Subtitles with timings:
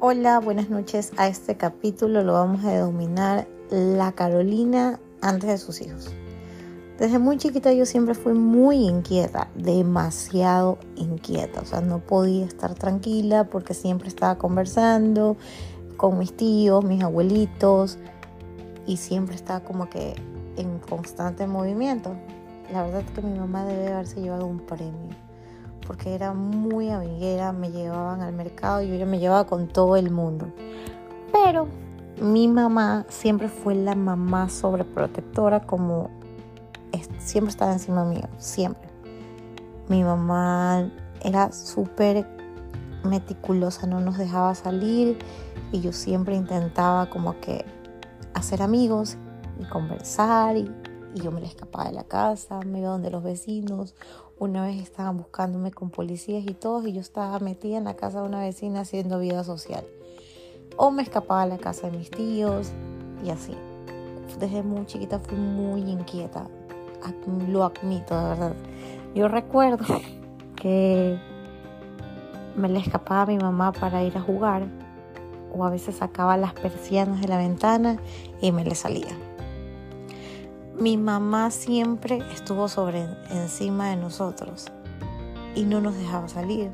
[0.00, 1.10] Hola, buenas noches.
[1.16, 6.12] A este capítulo lo vamos a denominar La Carolina antes de sus hijos.
[7.00, 11.62] Desde muy chiquita yo siempre fui muy inquieta, demasiado inquieta.
[11.62, 15.36] O sea, no podía estar tranquila porque siempre estaba conversando
[15.96, 17.98] con mis tíos, mis abuelitos
[18.86, 20.14] y siempre estaba como que
[20.56, 22.14] en constante movimiento.
[22.72, 25.27] La verdad es que mi mamá debe haberse llevado un premio
[25.88, 30.10] porque era muy amiguera, me llevaban al mercado y yo me llevaba con todo el
[30.10, 30.52] mundo.
[31.32, 31.66] Pero
[32.20, 36.10] mi mamá siempre fue la mamá sobreprotectora, como
[37.18, 38.86] siempre estaba encima mío, siempre.
[39.88, 40.90] Mi mamá
[41.22, 42.28] era súper
[43.02, 45.18] meticulosa, no nos dejaba salir
[45.72, 47.64] y yo siempre intentaba como que
[48.34, 49.16] hacer amigos
[49.58, 50.70] y conversar y,
[51.18, 53.94] y yo me la escapaba de la casa, me iba donde los vecinos
[54.38, 58.20] una vez estaban buscándome con policías y todos y yo estaba metida en la casa
[58.20, 59.84] de una vecina haciendo vida social.
[60.76, 62.70] O me escapaba a la casa de mis tíos
[63.24, 63.54] y así.
[64.38, 66.46] Desde muy chiquita fui muy inquieta.
[67.48, 68.54] Lo admito, de verdad.
[69.14, 69.84] Yo recuerdo
[70.56, 71.18] que
[72.56, 74.66] me le escapaba a mi mamá para ir a jugar
[75.56, 77.98] o a veces sacaba las persianas de la ventana
[78.40, 79.27] y me le salía
[80.78, 84.66] mi mamá siempre estuvo sobre encima de nosotros
[85.54, 86.70] y no nos dejaba salir.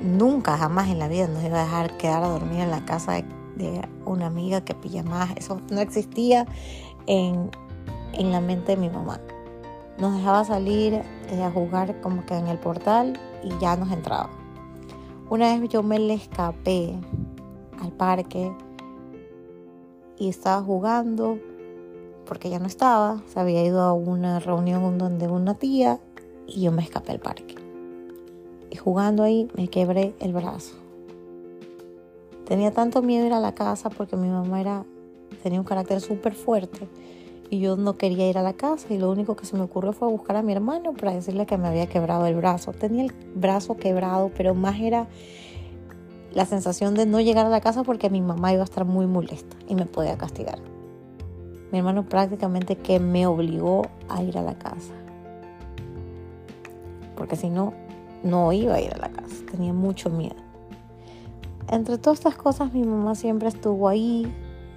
[0.00, 3.22] Nunca, jamás en la vida nos iba a dejar quedar a dormir en la casa
[3.56, 5.30] de, una amiga que pilla más.
[5.36, 6.46] Eso no existía
[7.06, 7.50] en,
[8.12, 9.20] en, la mente de mi mamá.
[9.98, 14.30] Nos dejaba salir eh, a jugar como que en el portal y ya nos entraba.
[15.28, 16.94] Una vez yo me le escapé
[17.80, 18.52] al parque
[20.16, 21.38] y estaba jugando
[22.28, 25.98] porque ya no estaba, se había ido a una reunión donde una tía
[26.46, 27.54] y yo me escapé al parque.
[28.70, 30.74] Y jugando ahí me quebré el brazo.
[32.46, 34.84] Tenía tanto miedo ir a la casa porque mi mamá era,
[35.42, 36.88] tenía un carácter súper fuerte
[37.50, 39.92] y yo no quería ir a la casa y lo único que se me ocurrió
[39.92, 42.72] fue buscar a mi hermano para decirle que me había quebrado el brazo.
[42.72, 45.08] Tenía el brazo quebrado, pero más era
[46.32, 49.06] la sensación de no llegar a la casa porque mi mamá iba a estar muy
[49.06, 50.58] molesta y me podía castigar.
[51.70, 54.94] Mi hermano prácticamente que me obligó a ir a la casa.
[57.16, 57.74] Porque si no,
[58.22, 59.44] no iba a ir a la casa.
[59.50, 60.36] Tenía mucho miedo.
[61.68, 64.32] Entre todas estas cosas, mi mamá siempre estuvo ahí.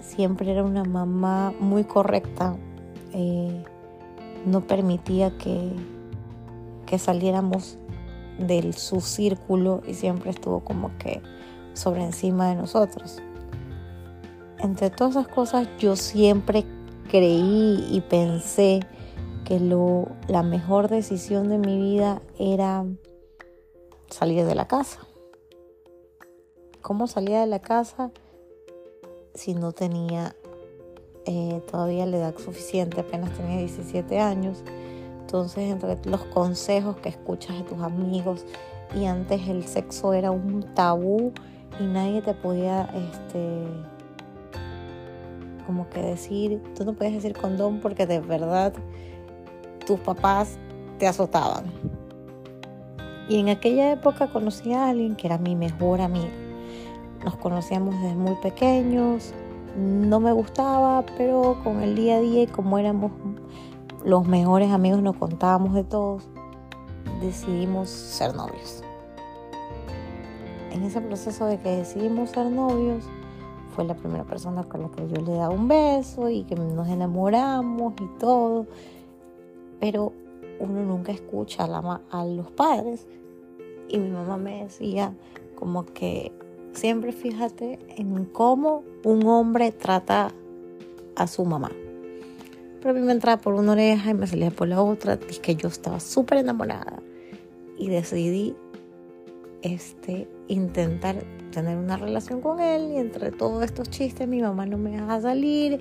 [0.00, 2.56] Siempre era una mamá muy correcta.
[3.12, 3.64] Eh,
[4.44, 5.72] no permitía que,
[6.86, 7.78] que saliéramos
[8.38, 11.22] de su círculo y siempre estuvo como que
[11.72, 13.20] sobre encima de nosotros.
[14.58, 16.64] Entre todas esas cosas, yo siempre
[17.16, 18.80] creí y pensé
[19.44, 22.84] que lo, la mejor decisión de mi vida era
[24.10, 25.00] salir de la casa.
[26.82, 28.10] ¿Cómo salía de la casa
[29.34, 30.36] si no tenía
[31.24, 33.00] eh, todavía la edad suficiente?
[33.00, 34.62] Apenas tenía 17 años.
[35.20, 38.44] Entonces, entre los consejos que escuchas de tus amigos,
[38.94, 41.32] y antes el sexo era un tabú
[41.80, 43.64] y nadie te podía este,
[45.66, 48.72] como que decir, tú no puedes decir condón porque de verdad
[49.86, 50.58] tus papás
[50.98, 51.64] te azotaban.
[53.28, 56.30] Y en aquella época conocí a alguien que era mi mejor amigo.
[57.24, 59.34] Nos conocíamos desde muy pequeños,
[59.76, 63.12] no me gustaba, pero con el día a día y como éramos
[64.04, 66.28] los mejores amigos, nos contábamos de todos,
[67.20, 68.84] decidimos ser novios.
[70.70, 73.04] En ese proceso de que decidimos ser novios,
[73.76, 76.88] fue la primera persona con la que yo le daba un beso y que nos
[76.88, 78.66] enamoramos y todo.
[79.78, 80.14] Pero
[80.58, 83.06] uno nunca escucha a, los padres.
[83.88, 85.14] Y mi mamá me decía
[85.54, 86.32] como que
[86.72, 90.32] siempre fíjate en cómo un hombre trata
[91.14, 91.70] a su mamá.
[92.80, 95.18] Pero a mí me entraba por una oreja y me salía por la otra.
[95.30, 97.02] Y que yo estaba súper enamorada.
[97.76, 98.56] Y decidí
[99.60, 101.22] este, intentar
[101.56, 105.22] tener una relación con él y entre todos estos chistes mi mamá no me dejaba
[105.22, 105.80] salir,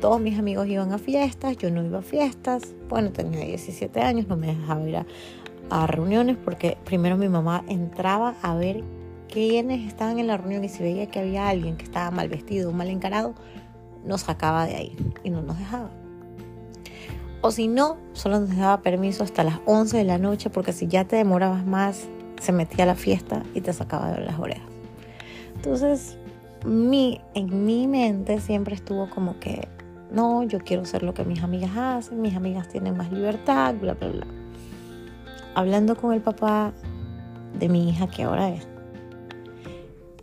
[0.00, 4.26] todos mis amigos iban a fiestas, yo no iba a fiestas, bueno, tenía 17 años,
[4.26, 8.82] no me dejaba ir a, reuniones porque primero mi mamá entraba a ver
[9.28, 12.72] quiénes estaban en la reunión y si veía que había alguien que estaba mal vestido
[12.72, 13.32] mal encarado,
[14.04, 15.88] nos sacaba de ahí y no nos dejaba.
[17.42, 20.88] O si no, solo nos daba permiso hasta las 11 de la noche porque si
[20.88, 22.08] ya te demorabas más
[22.40, 24.71] se metía a la fiesta y te sacaba de las orejas.
[25.62, 26.16] Entonces,
[26.66, 29.68] mi, en mi mente siempre estuvo como que,
[30.10, 33.94] no, yo quiero ser lo que mis amigas hacen, mis amigas tienen más libertad, bla,
[33.94, 34.26] bla, bla.
[35.54, 36.72] Hablando con el papá
[37.56, 38.66] de mi hija, que ahora es,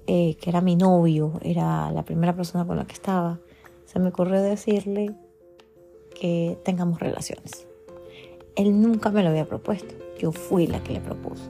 [0.07, 3.39] eh, que era mi novio, era la primera persona con la que estaba,
[3.85, 5.15] se me ocurrió decirle
[6.19, 7.65] que tengamos relaciones.
[8.57, 11.45] Él nunca me lo había propuesto, yo fui la que le propuso.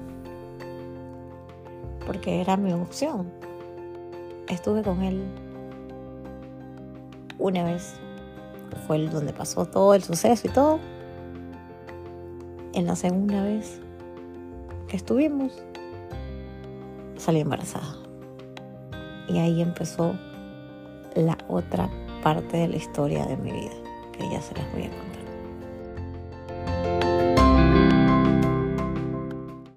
[2.06, 3.49] Porque era mi opción.
[4.50, 5.24] Estuve con él
[7.38, 7.94] una vez,
[8.88, 10.80] fue el donde pasó todo el suceso y todo.
[12.74, 13.80] En la segunda vez
[14.88, 15.54] que estuvimos,
[17.18, 17.96] salí embarazada.
[19.28, 20.16] Y ahí empezó
[21.16, 21.90] la otra
[22.24, 23.76] parte de la historia de mi vida,
[24.14, 25.19] que ya se las voy a contar.